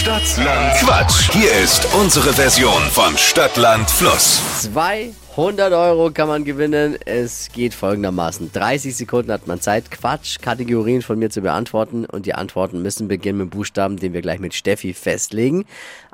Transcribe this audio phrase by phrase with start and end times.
[0.00, 1.30] Stadtland Quatsch.
[1.30, 4.40] Hier ist unsere Version von Stadtland Fluss.
[5.36, 6.96] 200 Euro kann man gewinnen.
[7.04, 8.50] Es geht folgendermaßen.
[8.52, 12.04] 30 Sekunden hat man Zeit, Quatsch-Kategorien von mir zu beantworten.
[12.04, 15.66] Und die Antworten müssen beginnen mit Buchstaben, den wir gleich mit Steffi festlegen.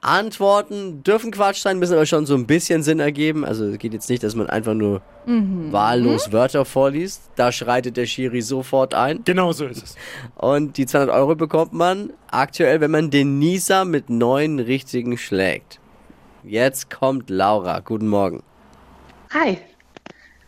[0.03, 3.47] Antworten dürfen Quatsch sein, müssen aber schon so ein bisschen Sinn ergeben.
[3.47, 7.23] Also es geht jetzt nicht, dass man einfach nur wahllos Wörter vorliest.
[7.37, 9.23] Da schreitet der Schiri sofort ein.
[9.25, 9.95] Genau so ist es.
[10.37, 15.81] Und die 200 Euro bekommt man aktuell, wenn man den Nieser mit neun richtigen schlägt.
[16.45, 17.81] Jetzt kommt Laura.
[17.81, 18.43] Guten Morgen.
[19.39, 19.59] Hi.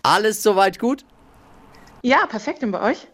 [0.02, 1.04] Alles soweit gut?
[2.02, 2.62] Ja, perfekt.
[2.62, 3.06] Und bei euch?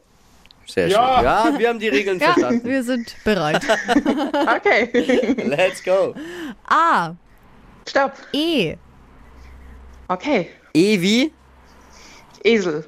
[0.66, 1.16] Sehr Ja.
[1.16, 1.24] schön.
[1.24, 2.64] Ja, wir haben die Regeln Ja, verstanden.
[2.69, 3.62] wir sind bereit.
[4.56, 5.34] Okay.
[5.48, 6.14] Let's go.
[6.69, 7.14] A,
[7.88, 8.12] Stopp.
[8.33, 8.77] E,
[10.06, 10.50] Okay.
[10.74, 11.33] Evi,
[12.45, 12.84] Esel.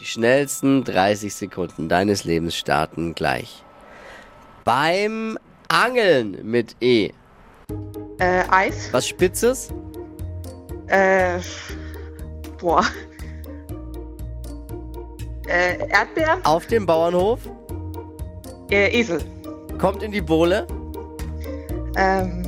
[0.00, 3.62] die schnellsten 30 Sekunden deines Lebens starten gleich.
[4.64, 7.10] Beim Angeln mit E.
[8.20, 8.88] Äh, Eis.
[8.92, 9.70] Was Spitzes?
[10.88, 11.38] Äh,
[12.60, 12.84] boah.
[15.46, 16.44] Äh, Erdbeeren.
[16.44, 17.40] Auf dem Bauernhof?
[18.70, 19.20] Äh, Esel.
[19.78, 20.66] Kommt in die Bohle?
[21.96, 22.42] Ähm.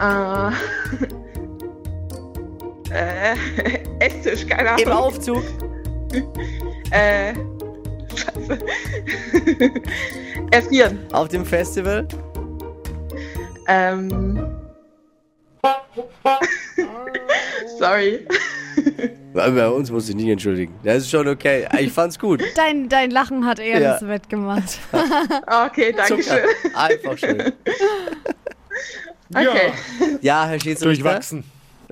[0.00, 0.50] Äh.
[2.92, 3.36] äh.
[4.00, 5.04] Esstisch, keine Im Ahnung.
[5.04, 5.42] Aufzug?
[6.90, 7.34] Äh.
[8.14, 8.58] Scheiße.
[10.52, 10.98] Erfrieren.
[11.12, 12.06] Auf dem Festival?
[13.66, 14.54] Ähm.
[17.84, 18.26] Sorry.
[19.34, 20.74] Bei uns muss ich nicht entschuldigen.
[20.84, 21.66] Das ist schon okay.
[21.80, 22.42] Ich fand's gut.
[22.56, 23.92] dein, dein Lachen hat eher Ja.
[23.94, 24.78] das wettgemacht.
[25.66, 26.36] Okay, danke Zucker.
[26.62, 26.74] schön.
[26.74, 27.52] Einfach schön.
[29.34, 29.72] Okay.
[30.20, 30.84] Ja, Herr Schätzrichter?
[30.86, 31.44] Durchwachsen.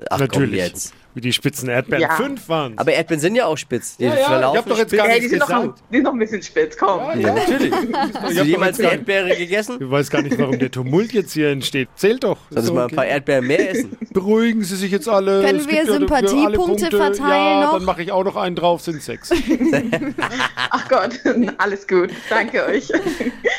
[0.09, 0.49] Ach, Natürlich.
[0.51, 0.93] Komm jetzt.
[1.15, 2.01] Wie die spitzen Erdbeeren.
[2.01, 2.15] Ja.
[2.15, 3.97] Fünf waren Aber Erdbeeren sind ja auch spitz.
[3.97, 4.99] Die Ja, ja, ich verlaufen hab doch jetzt spitz.
[4.99, 5.83] gar Hey, die nichts sind, noch, gesagt.
[5.91, 6.99] die sind noch ein bisschen spitz, komm.
[7.19, 7.73] Ja, natürlich.
[7.73, 9.77] Ich Hast du jemals eine Erdbeere gegessen?
[9.79, 11.89] Ich weiß gar nicht, warum der Tumult jetzt hier entsteht.
[11.95, 12.37] Zählt doch.
[12.49, 13.97] Ist du mal ein paar Erdbeeren mehr essen?
[14.11, 15.43] Beruhigen Sie sich jetzt alle.
[15.43, 16.97] Können wir ja Sympathiepunkte Punkte.
[16.97, 17.73] verteilen Ja, noch?
[17.73, 19.29] dann mache ich auch noch einen drauf, sind sechs.
[20.69, 21.19] Ach Gott,
[21.57, 22.09] alles gut.
[22.29, 22.89] Danke euch.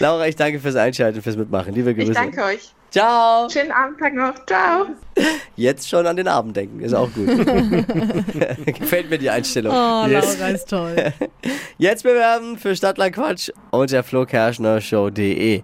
[0.00, 1.74] Laura, ich danke fürs Einschalten, fürs Mitmachen.
[1.74, 2.12] Liebe Grüße.
[2.12, 2.74] Ich danke euch.
[2.94, 3.48] Ciao.
[3.50, 4.46] Schönen Abendtag noch.
[4.46, 4.86] Ciao.
[5.56, 7.26] Jetzt schon an den Abend denken, ist auch gut.
[8.66, 9.72] Gefällt mir die Einstellung.
[9.74, 10.38] Oh, Yes.
[10.38, 10.94] Laura ist toll.
[11.78, 15.62] Jetzt bewerben für Stadtland Quatsch unter flokerschnershow.de.